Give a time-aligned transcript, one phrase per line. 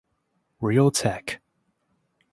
[0.59, 1.27] Realtek